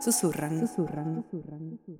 [0.00, 0.66] Susurran.
[0.66, 1.26] Susurran.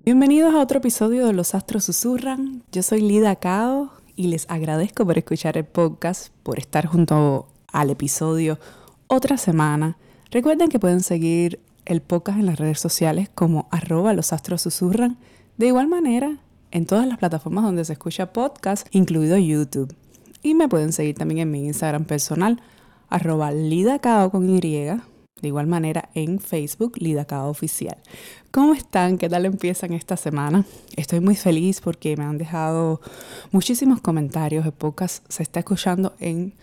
[0.03, 2.63] Bienvenidos a otro episodio de Los Astros Susurran.
[2.71, 7.91] Yo soy Lida Cao y les agradezco por escuchar el podcast, por estar junto al
[7.91, 8.57] episodio
[9.05, 9.97] otra semana.
[10.31, 15.19] Recuerden que pueden seguir el podcast en las redes sociales como arroba los astros susurran.
[15.57, 16.39] De igual manera,
[16.71, 19.95] en todas las plataformas donde se escucha podcast, incluido YouTube.
[20.41, 22.63] Y me pueden seguir también en mi Instagram personal,
[23.09, 24.59] arroba lidacao con Y,
[25.41, 27.97] de igual manera en Facebook, Lidacao Oficial.
[28.51, 29.17] ¿Cómo están?
[29.17, 30.65] ¿Qué tal empiezan esta semana?
[30.95, 33.01] Estoy muy feliz porque me han dejado
[33.51, 34.65] muchísimos comentarios.
[34.65, 36.53] El podcast se está escuchando en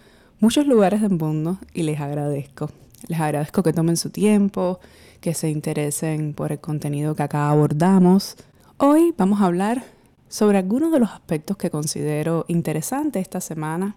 [0.41, 2.71] muchos lugares del mundo y les agradezco.
[3.09, 4.81] Les agradezco que tomen su tiempo,
[5.21, 8.37] que se interesen por el contenido que acá abordamos.
[8.77, 9.84] Hoy vamos a hablar
[10.29, 13.97] sobre algunos de los aspectos que considero interesantes esta semana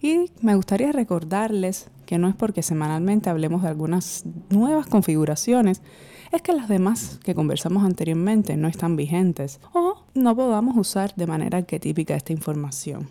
[0.00, 5.82] y me gustaría recordarles que no es porque semanalmente hablemos de algunas nuevas configuraciones,
[6.32, 11.26] es que las demás que conversamos anteriormente no están vigentes o no podamos usar de
[11.26, 13.10] manera arquetípica esta información.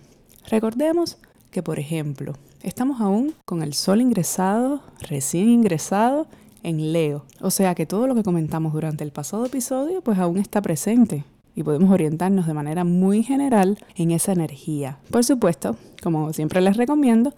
[0.50, 1.20] Recordemos
[1.52, 6.26] que, por ejemplo, estamos aún con el sol ingresado, recién ingresado
[6.64, 7.23] en Leo.
[7.39, 11.23] O sea que todo lo que comentamos durante el pasado episodio pues aún está presente
[11.54, 14.98] y podemos orientarnos de manera muy general en esa energía.
[15.11, 17.36] Por supuesto, como siempre les recomiendo,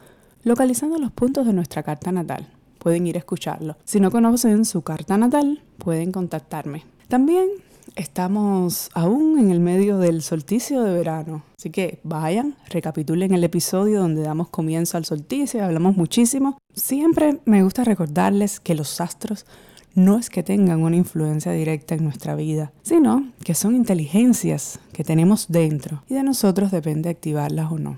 [0.50, 2.48] localizando los puntos de nuestra carta natal.
[2.80, 3.78] Pueden ir a escucharlo.
[3.86, 6.86] Si no conocen su carta natal, pueden contactarme.
[7.08, 7.50] También
[7.96, 14.00] estamos aún en el medio del solsticio de verano, así que vayan, recapitulen el episodio
[14.00, 16.58] donde damos comienzo al solsticio, hablamos muchísimo.
[16.74, 19.46] Siempre me gusta recordarles que los astros
[19.94, 25.04] no es que tengan una influencia directa en nuestra vida, sino que son inteligencias que
[25.04, 27.98] tenemos dentro y de nosotros depende activarlas o no.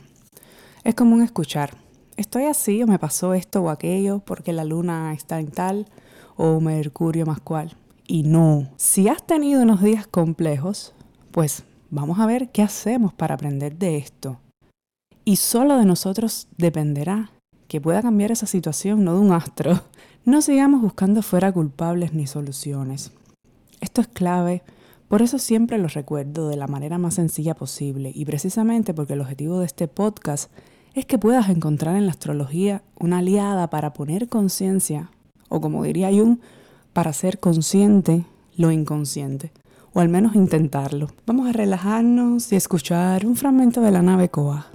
[0.83, 1.77] Es común escuchar,
[2.17, 5.87] estoy así o me pasó esto o aquello porque la luna está en tal
[6.37, 7.75] o Mercurio más cual.
[8.07, 10.93] Y no, si has tenido unos días complejos,
[11.31, 14.39] pues vamos a ver qué hacemos para aprender de esto.
[15.23, 17.31] Y solo de nosotros dependerá
[17.67, 19.81] que pueda cambiar esa situación, no de un astro.
[20.23, 23.11] No sigamos buscando fuera culpables ni soluciones.
[23.79, 24.61] Esto es clave,
[25.07, 29.19] por eso siempre lo recuerdo de la manera más sencilla posible y precisamente porque el
[29.21, 30.49] objetivo de este podcast
[30.93, 35.09] es que puedas encontrar en la astrología una aliada para poner conciencia,
[35.49, 36.39] o como diría Jung,
[36.93, 38.25] para ser consciente
[38.57, 39.51] lo inconsciente,
[39.93, 41.07] o al menos intentarlo.
[41.25, 44.67] Vamos a relajarnos y escuchar un fragmento de la nave Coa.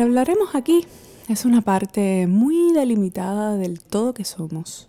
[0.00, 0.86] Hablaremos aquí
[1.28, 4.88] es una parte muy delimitada del todo que somos.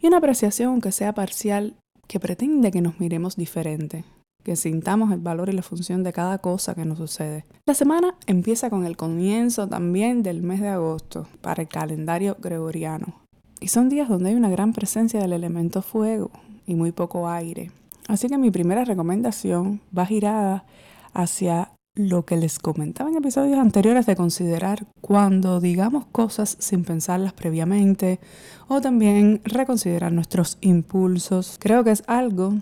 [0.00, 1.74] Y una apreciación, aunque sea parcial,
[2.06, 4.04] que pretende que nos miremos diferente,
[4.44, 7.44] que sintamos el valor y la función de cada cosa que nos sucede.
[7.66, 13.14] La semana empieza con el comienzo también del mes de agosto para el calendario gregoriano.
[13.60, 16.30] Y son días donde hay una gran presencia del elemento fuego
[16.66, 17.72] y muy poco aire.
[18.06, 20.64] Así que mi primera recomendación va girada
[21.12, 27.32] hacia lo que les comentaba en episodios anteriores de considerar cuando digamos cosas sin pensarlas
[27.32, 28.20] previamente
[28.68, 31.56] o también reconsiderar nuestros impulsos.
[31.58, 32.54] Creo que es algo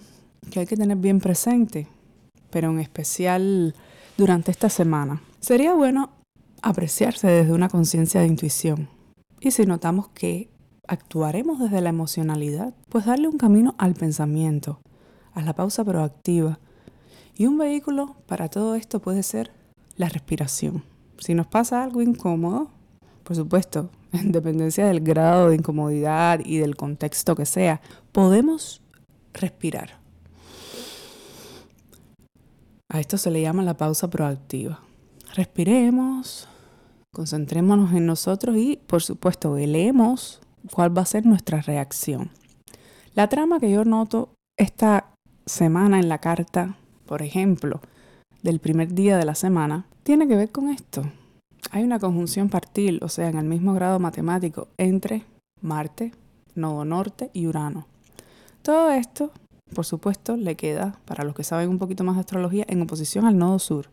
[0.50, 1.86] que hay que tener bien presente,
[2.50, 3.74] pero en especial
[4.16, 5.20] durante esta semana.
[5.40, 6.10] Sería bueno
[6.62, 8.88] apreciarse desde una conciencia de intuición.
[9.40, 10.48] Y si notamos que
[10.88, 14.80] actuaremos desde la emocionalidad, pues darle un camino al pensamiento,
[15.34, 16.58] a la pausa proactiva
[17.36, 19.52] y un vehículo para todo esto puede ser
[19.96, 20.84] la respiración.
[21.18, 22.70] Si nos pasa algo incómodo,
[23.24, 27.80] por supuesto, en dependencia del grado de incomodidad y del contexto que sea,
[28.12, 28.82] podemos
[29.34, 29.98] respirar.
[32.88, 34.80] A esto se le llama la pausa proactiva.
[35.34, 36.48] Respiremos,
[37.12, 40.40] concentrémonos en nosotros y, por supuesto, velemos
[40.72, 42.30] cuál va a ser nuestra reacción.
[43.14, 45.12] La trama que yo noto esta
[45.44, 47.80] semana en la carta por ejemplo,
[48.42, 51.02] del primer día de la semana, tiene que ver con esto.
[51.70, 55.24] Hay una conjunción partil, o sea, en el mismo grado matemático, entre
[55.60, 56.12] Marte,
[56.54, 57.86] Nodo Norte y Urano.
[58.62, 59.30] Todo esto,
[59.74, 63.24] por supuesto, le queda, para los que saben un poquito más de astrología, en oposición
[63.26, 63.88] al Nodo Sur.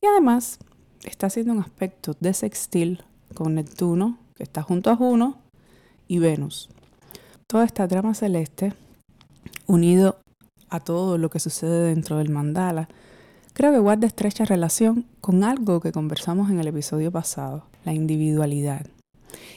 [0.00, 0.58] Y además,
[1.04, 3.02] está haciendo un aspecto de sextil
[3.34, 5.38] con Neptuno, que está junto a Juno,
[6.08, 6.68] y Venus.
[7.46, 8.74] Toda esta trama celeste,
[9.66, 10.18] unido
[10.70, 12.88] a todo lo que sucede dentro del mandala,
[13.52, 18.86] creo que guarda estrecha relación con algo que conversamos en el episodio pasado, la individualidad,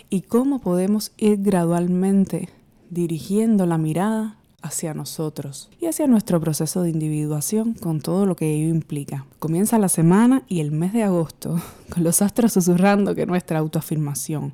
[0.09, 2.49] y cómo podemos ir gradualmente
[2.89, 8.53] dirigiendo la mirada hacia nosotros y hacia nuestro proceso de individuación con todo lo que
[8.53, 9.25] ello implica.
[9.39, 14.53] Comienza la semana y el mes de agosto con los astros susurrando que nuestra autoafirmación,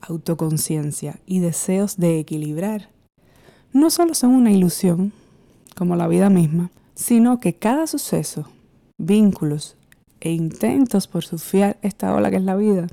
[0.00, 2.90] autoconciencia y deseos de equilibrar
[3.72, 5.12] no solo son una ilusión,
[5.76, 8.48] como la vida misma, sino que cada suceso,
[8.98, 9.76] vínculos
[10.20, 12.86] e intentos por surfear esta ola que es la vida,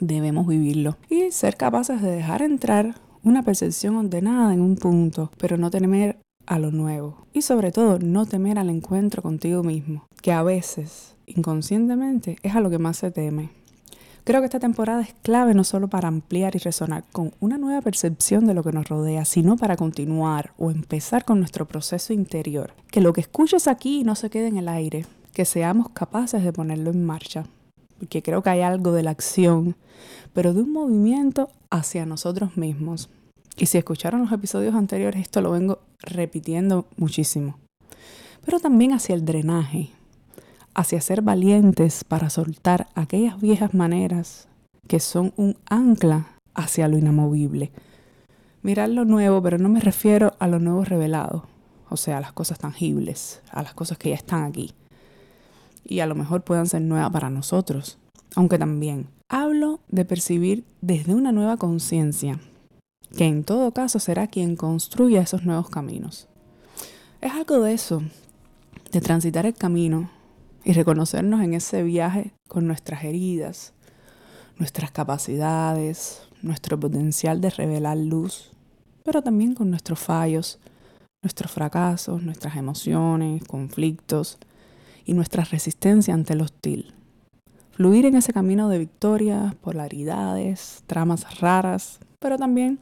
[0.00, 5.56] debemos vivirlo y ser capaces de dejar entrar una percepción ordenada en un punto, pero
[5.56, 10.32] no temer a lo nuevo y sobre todo no temer al encuentro contigo mismo, que
[10.32, 13.50] a veces, inconscientemente, es a lo que más se teme.
[14.24, 17.80] Creo que esta temporada es clave no solo para ampliar y resonar con una nueva
[17.82, 22.72] percepción de lo que nos rodea, sino para continuar o empezar con nuestro proceso interior.
[22.92, 26.52] Que lo que escuches aquí no se quede en el aire, que seamos capaces de
[26.52, 27.46] ponerlo en marcha.
[27.98, 29.74] Porque creo que hay algo de la acción,
[30.32, 33.10] pero de un movimiento hacia nosotros mismos.
[33.56, 37.58] Y si escucharon los episodios anteriores, esto lo vengo repitiendo muchísimo.
[38.44, 39.90] Pero también hacia el drenaje,
[40.74, 44.48] hacia ser valientes para soltar aquellas viejas maneras
[44.88, 47.72] que son un ancla hacia lo inamovible.
[48.62, 51.46] Mirar lo nuevo, pero no me refiero a lo nuevo revelado,
[51.88, 54.72] o sea, a las cosas tangibles, a las cosas que ya están aquí.
[55.84, 57.98] Y a lo mejor puedan ser nuevas para nosotros,
[58.36, 62.38] aunque también hablo de percibir desde una nueva conciencia,
[63.16, 66.28] que en todo caso será quien construya esos nuevos caminos.
[67.20, 68.02] Es algo de eso,
[68.92, 70.10] de transitar el camino
[70.64, 73.72] y reconocernos en ese viaje con nuestras heridas,
[74.58, 78.50] nuestras capacidades, nuestro potencial de revelar luz,
[79.04, 80.58] pero también con nuestros fallos,
[81.22, 84.38] nuestros fracasos, nuestras emociones, conflictos
[85.04, 86.94] y nuestra resistencia ante el hostil.
[87.72, 92.78] Fluir en ese camino de victorias, polaridades, tramas raras, pero también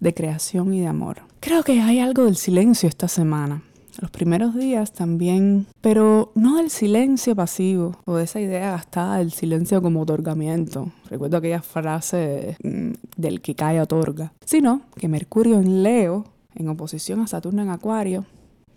[0.00, 1.22] de creación y de amor.
[1.40, 3.62] Creo que hay algo del silencio esta semana
[4.00, 9.32] los primeros días también, pero no del silencio pasivo o de esa idea gastada del
[9.32, 10.90] silencio como otorgamiento.
[11.08, 16.24] Recuerdo aquella frase mm, del que cae otorga, sino que Mercurio en Leo,
[16.54, 18.24] en oposición a Saturno en Acuario,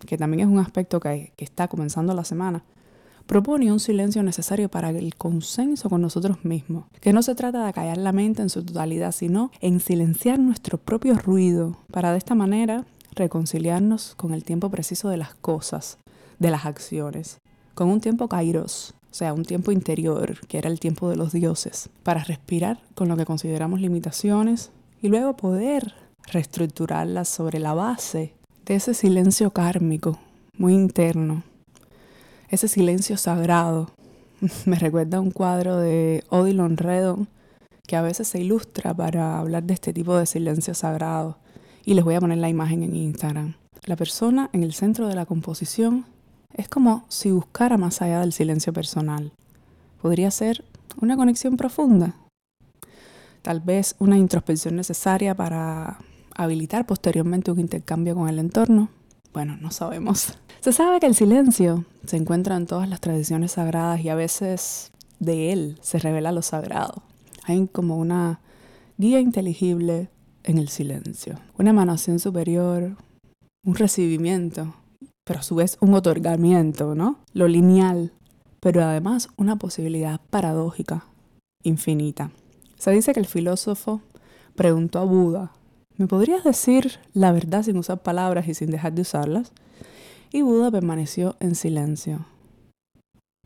[0.06, 2.64] que también es un aspecto que, que está comenzando la semana,
[3.28, 7.72] propone un silencio necesario para el consenso con nosotros mismos, que no se trata de
[7.74, 12.34] callar la mente en su totalidad, sino en silenciar nuestro propio ruido, para de esta
[12.34, 12.86] manera
[13.18, 15.98] reconciliarnos con el tiempo preciso de las cosas,
[16.38, 17.38] de las acciones,
[17.74, 21.32] con un tiempo kairos, o sea, un tiempo interior, que era el tiempo de los
[21.32, 24.70] dioses, para respirar con lo que consideramos limitaciones
[25.02, 25.94] y luego poder
[26.32, 28.32] reestructurarlas sobre la base
[28.66, 30.18] de ese silencio kármico,
[30.56, 31.42] muy interno,
[32.50, 33.90] ese silencio sagrado.
[34.66, 37.28] Me recuerda un cuadro de Odilon Redon
[37.86, 41.38] que a veces se ilustra para hablar de este tipo de silencio sagrado
[41.84, 43.54] y les voy a poner la imagen en Instagram.
[43.84, 46.04] La persona en el centro de la composición
[46.54, 49.32] es como si buscara más allá del silencio personal.
[50.02, 50.64] Podría ser
[51.00, 52.14] una conexión profunda,
[53.42, 55.98] tal vez una introspección necesaria para
[56.34, 58.90] habilitar posteriormente un intercambio con el entorno.
[59.32, 60.34] Bueno, no sabemos.
[60.60, 64.90] Se sabe que el silencio se encuentra en todas las tradiciones sagradas y a veces
[65.18, 67.02] de él se revela lo sagrado.
[67.44, 68.40] Hay como una
[68.98, 70.08] guía inteligible
[70.48, 72.96] en el silencio, una emanación superior,
[73.66, 74.74] un recibimiento,
[75.24, 77.18] pero a su vez un otorgamiento, ¿no?
[77.34, 78.12] Lo lineal,
[78.58, 81.04] pero además una posibilidad paradójica,
[81.62, 82.30] infinita.
[82.78, 84.00] Se dice que el filósofo
[84.56, 85.52] preguntó a Buda,
[85.98, 89.52] ¿me podrías decir la verdad sin usar palabras y sin dejar de usarlas?
[90.32, 92.24] Y Buda permaneció en silencio.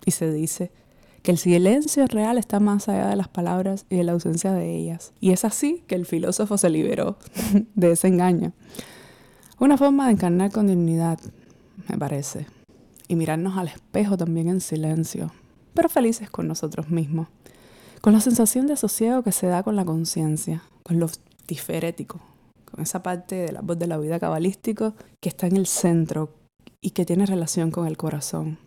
[0.06, 0.71] Y se dice
[1.23, 4.76] que el silencio real está más allá de las palabras y de la ausencia de
[4.76, 5.12] ellas.
[5.21, 7.17] Y es así que el filósofo se liberó
[7.75, 8.52] de ese engaño.
[9.59, 11.21] Una forma de encarnar con dignidad,
[11.88, 12.47] me parece.
[13.07, 15.33] Y mirarnos al espejo también en silencio,
[15.75, 17.29] pero felices con nosotros mismos.
[18.00, 21.09] Con la sensación de sosiego que se da con la conciencia, con lo
[21.47, 22.21] tiferético,
[22.64, 26.35] con esa parte de la voz de la vida cabalístico que está en el centro
[26.81, 28.59] y que tiene relación con el corazón.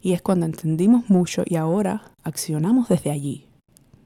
[0.00, 3.46] Y es cuando entendimos mucho y ahora accionamos desde allí,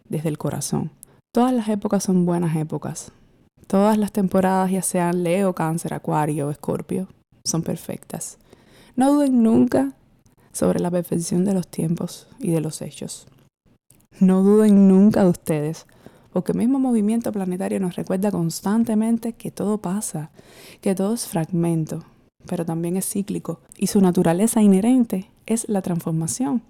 [0.08, 0.90] desde el corazón.
[1.32, 3.12] Todas las épocas son buenas épocas.
[3.66, 7.08] Todas las temporadas, ya sean Leo, Cáncer, Acuario o Escorpio,
[7.44, 8.38] son perfectas.
[8.96, 9.92] No duden nunca
[10.52, 13.26] sobre la perfección de los tiempos y de los hechos.
[14.20, 15.86] No duden nunca de ustedes,
[16.32, 20.30] porque el mismo movimiento planetario nos recuerda constantemente que todo pasa,
[20.80, 22.04] que todo es fragmento,
[22.46, 26.62] pero también es cíclico y su naturaleza inherente es la transformación.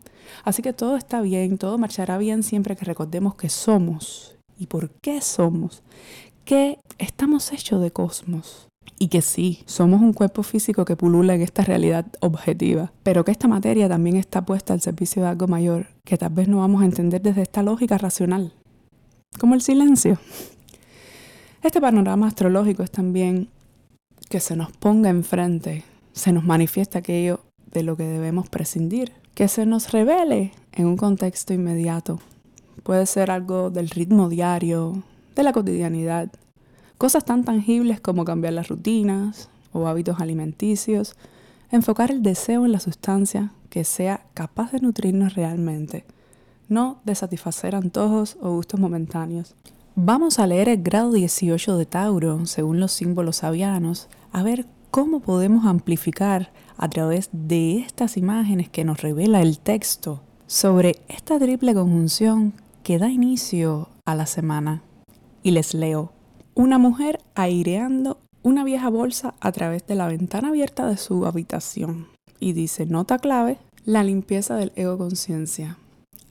[0.44, 4.36] Así que todo está bien, todo marchará bien siempre que recordemos que somos.
[4.58, 5.82] Y por qué somos,
[6.44, 8.68] que estamos hechos de cosmos.
[8.98, 13.30] Y que sí, somos un cuerpo físico que pulula en esta realidad objetiva, pero que
[13.30, 16.82] esta materia también está puesta al servicio de algo mayor que tal vez no vamos
[16.82, 18.52] a entender desde esta lógica racional,
[19.38, 20.18] como el silencio.
[21.62, 23.48] Este panorama astrológico es también
[24.28, 27.40] que se nos ponga enfrente, se nos manifiesta aquello
[27.72, 32.20] de lo que debemos prescindir, que se nos revele en un contexto inmediato.
[32.82, 35.02] Puede ser algo del ritmo diario,
[35.34, 36.30] de la cotidianidad,
[36.96, 41.14] cosas tan tangibles como cambiar las rutinas o hábitos alimenticios,
[41.70, 46.04] enfocar el deseo en la sustancia que sea capaz de nutrirnos realmente,
[46.68, 49.54] no de satisfacer antojos o gustos momentáneos.
[49.94, 55.20] Vamos a leer el grado 18 de Tauro, según los símbolos sabianos, a ver cómo
[55.20, 61.74] podemos amplificar a través de estas imágenes que nos revela el texto sobre esta triple
[61.74, 64.82] conjunción que da inicio a la semana.
[65.42, 66.12] Y les leo,
[66.54, 72.06] una mujer aireando una vieja bolsa a través de la ventana abierta de su habitación.
[72.40, 75.76] Y dice, nota clave, la limpieza del ego conciencia.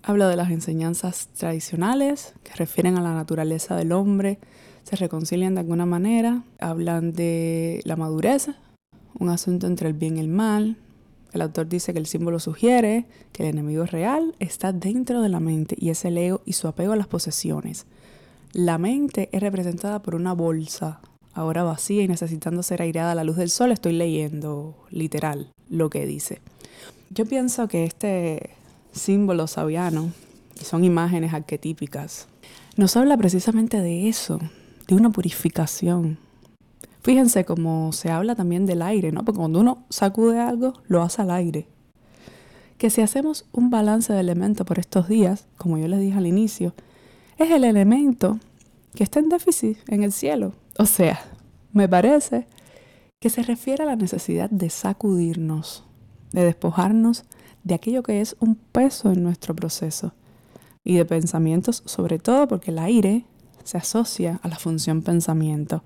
[0.04, 4.40] Habla de las enseñanzas tradicionales que refieren a la naturaleza del hombre,
[4.88, 8.48] se reconcilian de alguna manera, hablan de la madurez,
[9.20, 10.77] un asunto entre el bien y el mal.
[11.34, 15.41] El autor dice que el símbolo sugiere que el enemigo real está dentro de la
[15.41, 17.86] mente y es el ego y su apego a las posesiones.
[18.53, 21.01] La mente es representada por una bolsa,
[21.34, 23.74] ahora vacía y necesitando ser aireada a la luz del sol.
[23.74, 26.39] Estoy leyendo literal lo que dice.
[27.10, 28.51] Yo pienso que este
[28.94, 30.13] símbolo sabiano,
[30.56, 32.29] son imágenes arquetípicas,
[32.77, 34.39] nos habla precisamente de eso,
[34.88, 36.17] de una purificación.
[37.01, 39.24] Fíjense cómo se habla también del aire, ¿no?
[39.24, 41.67] Porque cuando uno sacude algo, lo hace al aire.
[42.77, 46.27] Que si hacemos un balance de elementos por estos días, como yo les dije al
[46.27, 46.74] inicio,
[47.38, 48.39] es el elemento
[48.94, 50.53] que está en déficit en el cielo.
[50.77, 51.20] O sea,
[51.72, 52.48] me parece
[53.20, 55.84] que se refiere a la necesidad de sacudirnos,
[56.32, 57.25] de despojarnos
[57.63, 60.13] de aquello que es un peso en nuestro proceso
[60.84, 63.25] y de pensamientos sobre todo porque el aire
[63.68, 65.84] se asocia a la función pensamiento.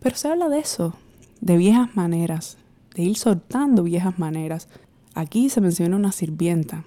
[0.00, 0.94] Pero se habla de eso,
[1.42, 2.56] de viejas maneras,
[2.94, 4.68] de ir soltando viejas maneras.
[5.14, 6.84] Aquí se menciona una sirvienta,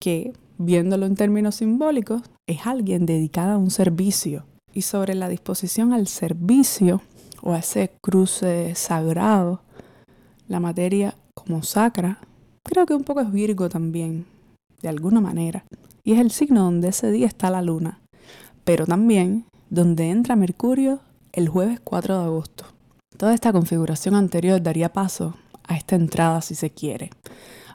[0.00, 4.46] que, viéndolo en términos simbólicos, es alguien dedicada a un servicio.
[4.72, 7.02] Y sobre la disposición al servicio
[7.42, 9.60] o a ese cruce sagrado,
[10.48, 12.18] la materia como sacra,
[12.62, 14.24] creo que un poco es Virgo también,
[14.80, 15.66] de alguna manera.
[16.02, 18.00] Y es el signo donde ese día está la luna.
[18.64, 21.00] Pero también donde entra Mercurio
[21.32, 22.64] el jueves 4 de agosto.
[23.16, 27.10] Toda esta configuración anterior daría paso a esta entrada si se quiere.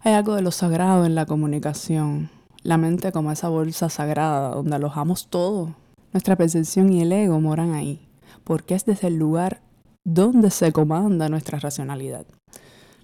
[0.04, 2.30] Hay algo de lo sagrado en la comunicación,
[2.64, 5.76] la mente como esa bolsa sagrada donde alojamos todo.
[6.14, 8.08] Nuestra percepción y el ego moran ahí,
[8.44, 9.62] porque es desde el lugar
[10.04, 12.26] donde se comanda nuestra racionalidad.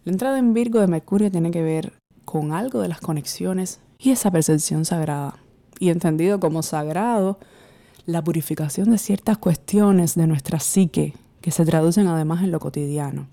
[0.03, 1.93] La entrada en Virgo de Mercurio tiene que ver
[2.25, 5.35] con algo de las conexiones y esa percepción sagrada.
[5.79, 7.39] Y entendido como sagrado,
[8.07, 13.27] la purificación de ciertas cuestiones de nuestra psique que se traducen además en lo cotidiano.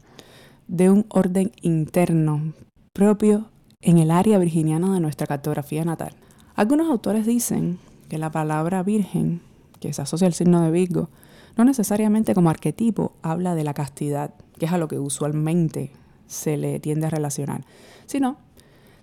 [0.67, 2.55] de un orden interno
[2.95, 3.51] propio
[3.83, 6.15] en el área virginiana de nuestra cartografía natal.
[6.57, 7.79] Algunos autores dicen
[8.09, 9.43] que la palabra virgen,
[9.79, 11.11] que se asocia al signo de Virgo,
[11.59, 15.93] no necesariamente como arquetipo habla de la castidad, que es a lo que usualmente
[16.27, 17.67] se le tiende a relacionar,
[18.07, 18.39] sino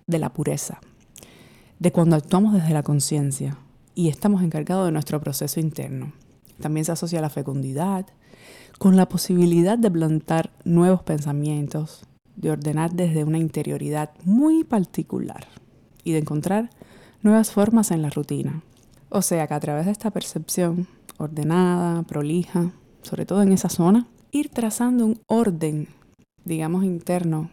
[0.07, 0.81] de la pureza,
[1.77, 3.55] de cuando actuamos desde la conciencia
[3.95, 6.13] y estamos encargados de nuestro proceso interno.
[6.60, 8.05] También se asocia la fecundidad,
[8.77, 12.03] con la posibilidad de plantar nuevos pensamientos,
[12.36, 15.48] de ordenar desde una interioridad muy particular
[16.03, 16.69] y de encontrar
[17.21, 18.63] nuevas formas en la rutina.
[19.10, 22.71] O sea que a través de esta percepción ordenada, prolija,
[23.03, 25.88] sobre todo en esa zona, ir trazando un orden,
[26.45, 27.50] digamos, interno,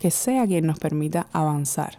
[0.00, 1.98] que sea quien nos permita avanzar.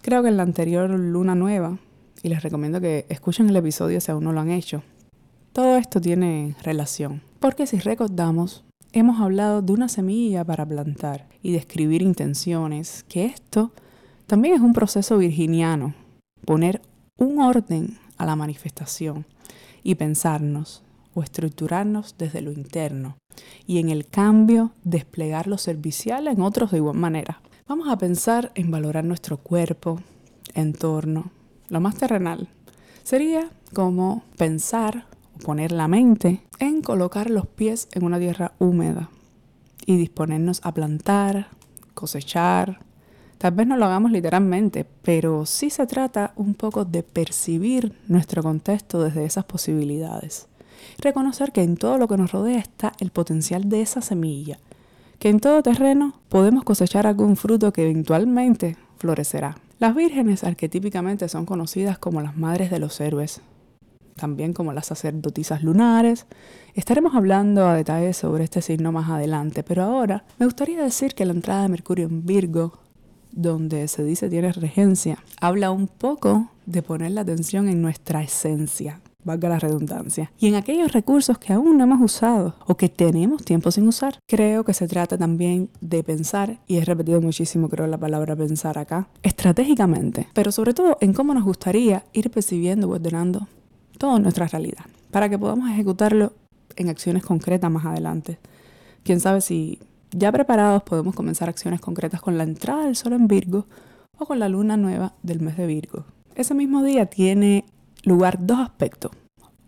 [0.00, 1.78] Creo que en la anterior luna nueva,
[2.22, 4.82] y les recomiendo que escuchen el episodio si aún no lo han hecho,
[5.52, 11.52] todo esto tiene relación, porque si recordamos, hemos hablado de una semilla para plantar y
[11.52, 13.72] de escribir intenciones, que esto
[14.26, 15.94] también es un proceso virginiano,
[16.44, 16.80] poner
[17.16, 19.26] un orden a la manifestación
[19.82, 20.82] y pensarnos
[21.14, 23.16] o estructurarnos desde lo interno
[23.66, 27.40] y en el cambio desplegar lo servicial en otros de igual manera.
[27.66, 30.00] Vamos a pensar en valorar nuestro cuerpo,
[30.54, 31.30] entorno,
[31.68, 32.48] lo más terrenal.
[33.02, 35.06] Sería como pensar
[35.36, 39.10] o poner la mente en colocar los pies en una tierra húmeda
[39.86, 41.48] y disponernos a plantar,
[41.94, 42.80] cosechar,
[43.38, 48.42] Tal vez no lo hagamos literalmente, pero sí se trata un poco de percibir nuestro
[48.42, 50.48] contexto desde esas posibilidades.
[50.98, 54.58] Reconocer que en todo lo que nos rodea está el potencial de esa semilla,
[55.20, 59.56] que en todo terreno podemos cosechar algún fruto que eventualmente florecerá.
[59.78, 63.40] Las vírgenes arquetípicamente son conocidas como las madres de los héroes,
[64.16, 66.26] también como las sacerdotisas lunares.
[66.74, 71.24] Estaremos hablando a detalle sobre este signo más adelante, pero ahora me gustaría decir que
[71.24, 72.80] la entrada de Mercurio en Virgo
[73.30, 79.00] donde se dice tiene regencia, habla un poco de poner la atención en nuestra esencia,
[79.28, 83.44] valga la redundancia, y en aquellos recursos que aún no hemos usado o que tenemos
[83.44, 84.18] tiempo sin usar.
[84.26, 88.78] Creo que se trata también de pensar, y he repetido muchísimo creo la palabra pensar
[88.78, 93.46] acá, estratégicamente, pero sobre todo en cómo nos gustaría ir percibiendo y ordenando
[93.98, 96.32] toda nuestra realidad, para que podamos ejecutarlo
[96.76, 98.38] en acciones concretas más adelante.
[99.04, 99.78] Quién sabe si
[100.10, 103.66] ya preparados podemos comenzar acciones concretas con la entrada del sol en Virgo
[104.18, 106.04] o con la luna nueva del mes de Virgo.
[106.34, 107.64] Ese mismo día tiene
[108.04, 109.12] lugar dos aspectos.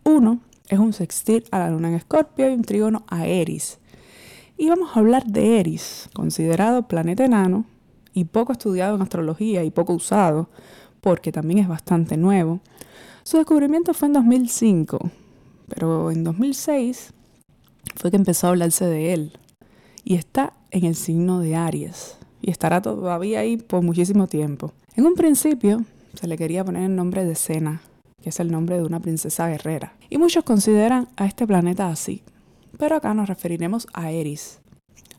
[0.04, 3.78] Uno es un sextil a la luna en Escorpio y un trígono a Eris.
[4.56, 7.64] Y vamos a hablar de Eris, considerado planeta enano
[8.12, 10.48] y poco estudiado en astrología y poco usado,
[11.00, 12.60] porque también es bastante nuevo.
[13.22, 15.10] Su descubrimiento fue en 2005,
[15.68, 17.12] pero en 2006
[17.96, 19.38] fue que empezó a hablarse de él
[20.04, 24.72] y está en el signo de Aries y estará todavía ahí por muchísimo tiempo.
[24.96, 27.82] En un principio se le quería poner el nombre de Sena,
[28.22, 32.22] que es el nombre de una princesa guerrera, y muchos consideran a este planeta así,
[32.78, 34.60] pero acá nos referiremos a Eris,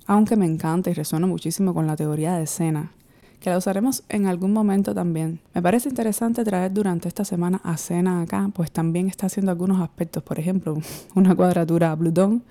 [0.05, 2.91] aunque me encanta y resuena muchísimo con la teoría de Sena,
[3.39, 5.39] que la usaremos en algún momento también.
[5.53, 9.81] Me parece interesante traer durante esta semana a Sena acá, pues también está haciendo algunos
[9.81, 10.77] aspectos, por ejemplo,
[11.15, 12.43] una cuadratura a Plutón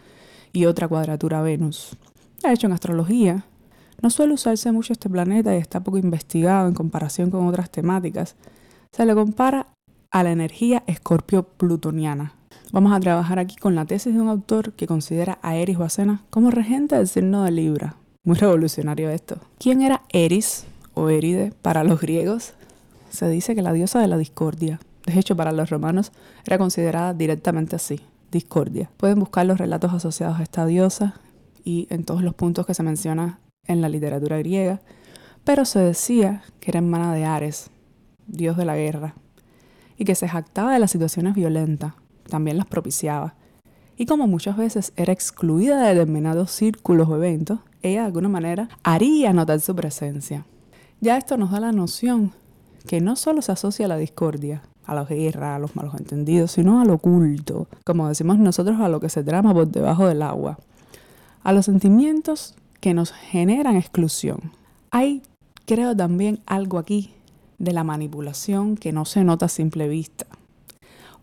[0.52, 1.96] y otra cuadratura a Venus.
[2.42, 3.44] De hecho, en astrología
[4.02, 8.34] no suele usarse mucho este planeta y está poco investigado en comparación con otras temáticas.
[8.92, 9.68] Se le compara
[10.10, 12.34] a la energía escorpio-plutoniana.
[12.72, 16.22] Vamos a trabajar aquí con la tesis de un autor que considera a Eris Bacena
[16.30, 17.96] como regente del signo de Libra.
[18.24, 19.38] Muy revolucionario esto.
[19.58, 22.52] ¿Quién era Eris o Eride para los griegos?
[23.10, 24.80] Se dice que la diosa de la discordia.
[25.06, 26.12] De hecho, para los romanos
[26.44, 28.90] era considerada directamente así, discordia.
[28.96, 31.14] Pueden buscar los relatos asociados a esta diosa
[31.64, 34.80] y en todos los puntos que se menciona en la literatura griega,
[35.44, 37.70] pero se decía que era hermana de Ares,
[38.26, 39.14] dios de la guerra,
[40.00, 41.92] y que se jactaba de las situaciones violentas,
[42.28, 43.34] también las propiciaba.
[43.98, 48.70] Y como muchas veces era excluida de determinados círculos o eventos, ella de alguna manera
[48.82, 50.46] haría notar su presencia.
[51.02, 52.32] Ya esto nos da la noción
[52.88, 56.52] que no solo se asocia a la discordia, a la guerra, a los malos entendidos,
[56.52, 60.56] sino al oculto, como decimos nosotros a lo que se trama por debajo del agua
[61.42, 64.52] a los sentimientos que nos generan exclusión.
[64.90, 65.22] Hay,
[65.66, 67.12] creo, también algo aquí
[67.60, 70.26] de la manipulación que no se nota a simple vista.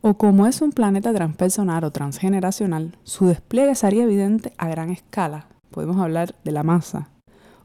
[0.02, 5.48] O como es un planeta transpersonal o transgeneracional, su despliegue sería evidente a gran escala.
[5.72, 7.10] Podemos hablar de la masa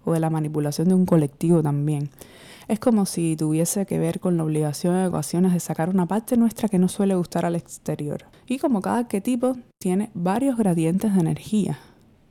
[0.05, 2.11] o de la manipulación de un colectivo también.
[2.67, 6.39] Es como si tuviese que ver con la obligación de ocasiones de sacar una parte
[6.39, 8.25] nuestra que no suele gustar al exterior.
[8.47, 11.79] Y como cada arquetipo tiene varios gradientes de energía,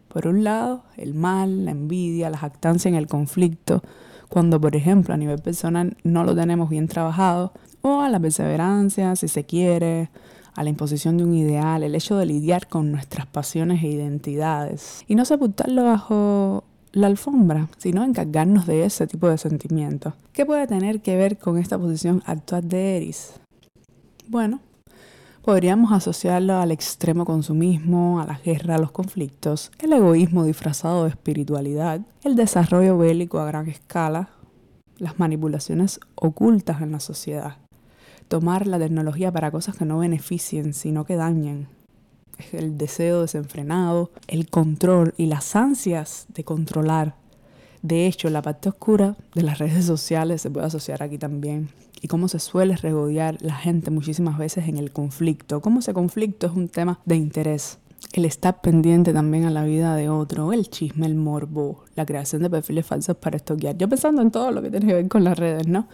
[0.08, 3.82] Por un lado, el mal, la envidia, la jactancia en el conflicto,
[4.32, 9.16] cuando por ejemplo a nivel personal no lo tenemos bien trabajado, o a la perseverancia,
[9.18, 10.10] si se quiere,
[10.56, 15.04] a la imposición de un ideal, el hecho de lidiar con nuestras pasiones e identidades
[15.08, 16.64] y no sepultarlo bajo
[16.94, 20.14] la alfombra, sino encargarnos de ese tipo de sentimientos.
[20.32, 23.34] ¿Qué puede tener que ver con esta posición actual de Eris?
[24.30, 24.62] Bueno,
[25.42, 31.10] podríamos asociarlo al extremo consumismo, a la guerra, a los conflictos, el egoísmo disfrazado de
[31.10, 34.30] espiritualidad, el desarrollo bélico a gran escala,
[34.98, 37.58] las manipulaciones ocultas en la sociedad,
[38.28, 41.68] tomar la tecnología para cosas que no beneficien, sino que dañen,
[42.52, 47.16] el deseo desenfrenado, el control y las ansias de controlar.
[47.82, 51.70] De hecho, la parte oscura de las redes sociales se puede asociar aquí también.
[52.02, 55.62] Y cómo se suele regodear la gente muchísimas veces en el conflicto.
[55.62, 57.80] Cómo ese conflicto es un tema de interés.
[58.14, 62.42] El estar pendiente también a la vida de otro, el chisme, el morbo, la creación
[62.42, 63.78] de perfiles falsos para estoquear.
[63.78, 65.88] Yo pensando en todo lo que tiene que ver con las redes, ¿no?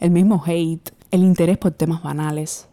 [0.00, 2.68] El mismo hate, el interés por temas banales,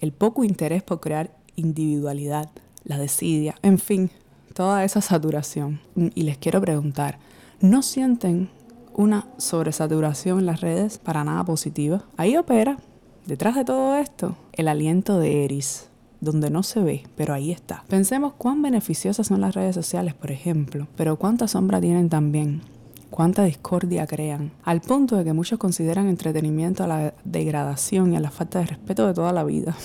[0.00, 2.50] el poco interés por crear individualidad,
[2.84, 4.10] la desidia, en fin,
[4.52, 5.80] toda esa saturación.
[6.14, 7.18] Y les quiero preguntar,
[7.64, 8.50] ¿no sienten
[8.94, 12.04] una sobresaturación en las redes para nada positiva?
[12.18, 12.76] Ahí opera,
[13.24, 15.88] detrás de todo esto, el aliento de Eris,
[16.20, 17.84] donde no se ve, pero ahí está.
[17.88, 22.60] Pensemos cuán beneficiosas son las redes sociales, por ejemplo, pero cuánta sombra tienen también
[23.08, 28.20] cuánta discordia crean, al punto de que muchos consideran entretenimiento a la degradación y a
[28.20, 29.76] la falta de respeto de toda la vida.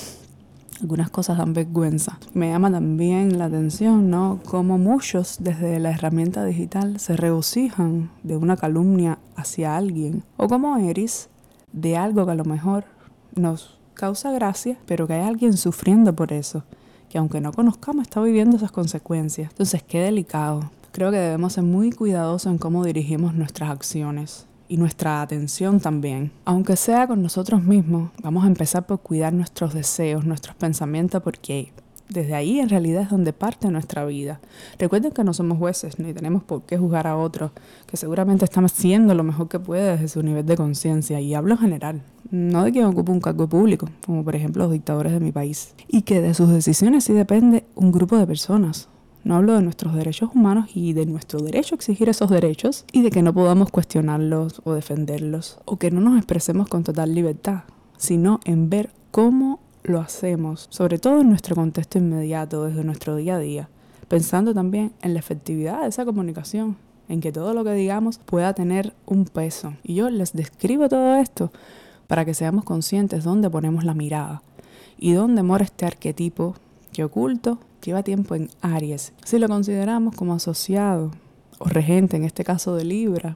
[0.82, 2.20] Algunas cosas dan vergüenza.
[2.34, 4.40] Me llama también la atención, ¿no?
[4.46, 10.24] Cómo muchos desde la herramienta digital se regocijan de una calumnia hacia alguien.
[10.38, 11.30] O como Eris,
[11.74, 12.86] de algo que a lo mejor
[13.36, 16.64] nos causa gracia, pero que hay alguien sufriendo por eso.
[17.10, 19.52] Que aunque no conozcamos, está viviendo esas consecuencias.
[19.52, 20.72] Entonces, qué delicado.
[20.92, 26.32] Creo que debemos ser muy cuidadosos en cómo dirigimos nuestras acciones y nuestra atención también.
[26.46, 31.74] Aunque sea con nosotros mismos, vamos a empezar por cuidar nuestros deseos, nuestros pensamientos, porque
[32.08, 34.40] desde ahí en realidad es donde parte nuestra vida.
[34.78, 37.52] Recuerden que no somos jueces ni tenemos por qué juzgar a otros,
[37.88, 41.56] que seguramente están haciendo lo mejor que puede desde su nivel de conciencia, y hablo
[41.56, 42.02] en general,
[42.32, 45.74] no de quien ocupe un cargo público, como por ejemplo los dictadores de mi país,
[45.88, 48.88] y que de sus decisiones sí depende un grupo de personas,
[49.30, 53.04] no hablo de nuestros derechos humanos y de nuestro derecho a exigir esos derechos y
[53.04, 57.66] de que no podamos cuestionarlos o defenderlos o que no nos expresemos con total libertad,
[57.96, 63.36] sino en ver cómo lo hacemos, sobre todo en nuestro contexto inmediato, desde nuestro día
[63.36, 63.70] a día,
[64.08, 68.56] pensando también en la efectividad de esa comunicación, en que todo lo que digamos pueda
[68.56, 69.76] tener un peso.
[69.84, 71.52] Y yo les describo todo esto
[72.08, 74.42] para que seamos conscientes dónde ponemos la mirada
[74.98, 76.56] y dónde mora este arquetipo
[76.92, 79.14] que oculto lleva tiempo en Aries.
[79.24, 81.12] Si lo consideramos como asociado
[81.60, 83.36] o regente, en este caso de Libra,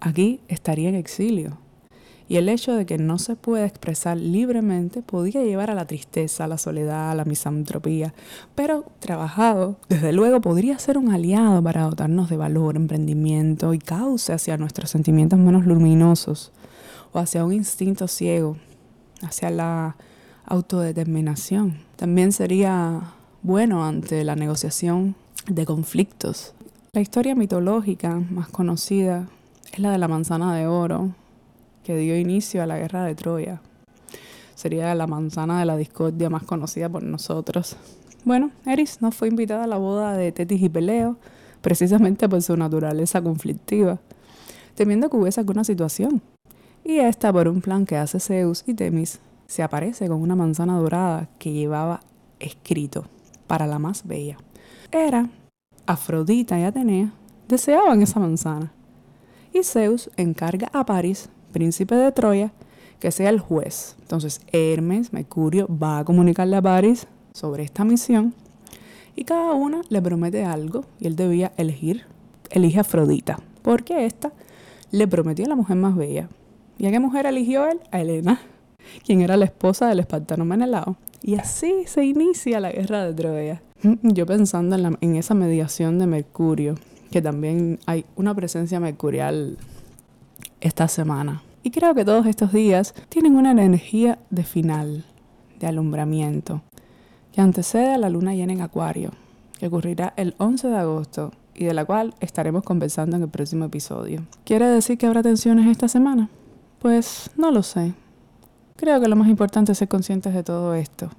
[0.00, 1.58] aquí estaría en exilio.
[2.30, 6.44] Y el hecho de que no se pueda expresar libremente podría llevar a la tristeza,
[6.44, 8.12] a la soledad, a la misantropía.
[8.54, 14.34] Pero trabajado, desde luego, podría ser un aliado para dotarnos de valor, emprendimiento y cauce
[14.34, 16.52] hacia nuestros sentimientos menos luminosos
[17.12, 18.58] o hacia un instinto ciego,
[19.22, 19.96] hacia la
[20.44, 21.78] autodeterminación.
[21.96, 23.14] También sería
[23.48, 25.14] bueno ante la negociación
[25.46, 26.52] de conflictos.
[26.92, 29.26] La historia mitológica más conocida
[29.72, 31.14] es la de la manzana de oro,
[31.82, 33.62] que dio inicio a la guerra de Troya.
[34.54, 37.78] Sería la manzana de la discordia más conocida por nosotros.
[38.22, 41.16] Bueno, Eris no fue invitada a la boda de Tetis y Peleo,
[41.62, 43.98] precisamente por su naturaleza conflictiva,
[44.74, 46.20] temiendo que hubiese alguna situación.
[46.84, 50.76] Y esta por un plan que hace Zeus y Temis, se aparece con una manzana
[50.76, 52.00] dorada que llevaba
[52.40, 53.06] escrito
[53.48, 54.36] para la más bella.
[54.92, 55.28] Era
[55.86, 57.12] Afrodita y Atenea
[57.48, 58.72] deseaban esa manzana.
[59.52, 62.52] Y Zeus encarga a París, príncipe de Troya,
[63.00, 63.96] que sea el juez.
[64.02, 68.34] Entonces Hermes, Mercurio, va a comunicarle a París sobre esta misión
[69.18, 72.04] y cada una le promete algo y él debía elegir,
[72.50, 74.30] elige Afrodita, porque esta
[74.92, 76.28] le prometió a la mujer más bella.
[76.78, 77.80] ¿Y a qué mujer eligió él?
[77.90, 78.40] A Helena,
[79.04, 80.96] quien era la esposa del espartano Menelao.
[81.22, 83.62] Y así se inicia la guerra de Troya.
[84.02, 86.76] Yo pensando en, en esa mediación de Mercurio,
[87.10, 89.58] que también hay una presencia mercurial
[90.60, 91.42] esta semana.
[91.62, 95.04] Y creo que todos estos días tienen una energía de final,
[95.58, 96.62] de alumbramiento,
[97.32, 99.10] que antecede a la luna llena en Acuario,
[99.58, 103.64] que ocurrirá el 11 de agosto y de la cual estaremos conversando en el próximo
[103.64, 104.24] episodio.
[104.44, 106.28] ¿Quiere decir que habrá tensiones esta semana?
[106.78, 107.94] Pues no lo sé.
[108.78, 111.10] Creo que lo más importante es ser conscientes de todo esto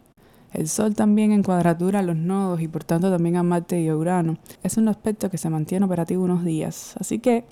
[0.53, 3.91] El Sol también en cuadratura a los nodos y por tanto también a Marte y
[3.91, 4.37] Urano.
[4.63, 6.95] Es un aspecto que se mantiene operativo unos días.
[6.97, 7.43] Así que,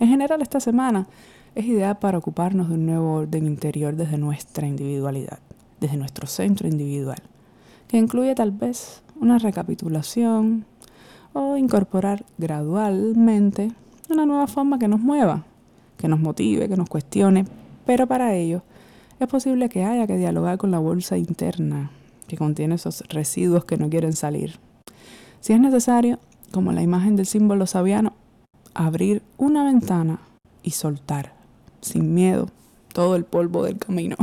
[0.00, 1.06] en general, esta semana
[1.54, 5.38] es ideal para ocuparnos de un nuevo orden interior desde nuestra individualidad,
[5.80, 7.22] desde nuestro centro individual,
[7.86, 10.66] que incluye tal vez una recapitulación
[11.34, 13.70] o incorporar gradualmente
[14.10, 15.44] una nueva forma que nos mueva,
[15.98, 17.44] que nos motive, que nos cuestione,
[17.86, 18.64] pero para ello
[19.24, 21.90] es posible que haya que dialogar con la bolsa interna
[22.28, 24.58] que contiene esos residuos que no quieren salir.
[25.40, 26.18] Si es necesario,
[26.50, 28.14] como la imagen del símbolo sabiano,
[28.74, 30.20] abrir una ventana
[30.62, 31.34] y soltar,
[31.80, 32.48] sin miedo,
[32.92, 34.16] todo el polvo del camino.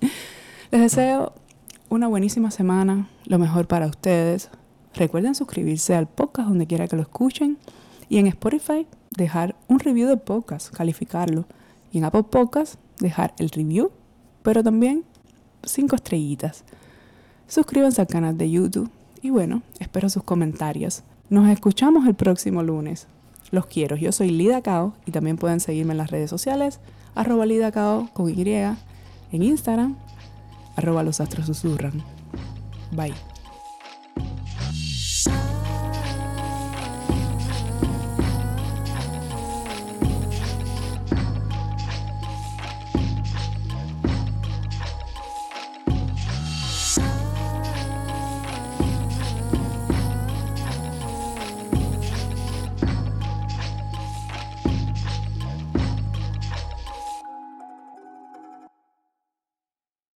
[0.70, 1.32] Les deseo
[1.88, 4.50] una buenísima semana, lo mejor para ustedes.
[4.94, 7.58] Recuerden suscribirse al podcast donde quiera que lo escuchen
[8.08, 11.44] y en Spotify dejar un review de podcast, calificarlo.
[11.92, 13.92] Y en Apple Podcast dejar el review,
[14.44, 15.04] pero también
[15.64, 16.64] cinco estrellitas.
[17.48, 18.90] Suscríbanse al canal de YouTube
[19.22, 21.02] y bueno, espero sus comentarios.
[21.30, 23.08] Nos escuchamos el próximo lunes.
[23.50, 23.96] Los quiero.
[23.96, 26.78] Yo soy Lida Cao y también pueden seguirme en las redes sociales,
[27.14, 29.96] arroba Lida Cao con Y, en Instagram,
[30.76, 32.02] arroba los astros susurran.
[32.92, 33.33] Bye.